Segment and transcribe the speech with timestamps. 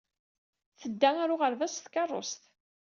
[0.79, 2.41] Tedda ɣer uɣerbaz s tkeṛṛust.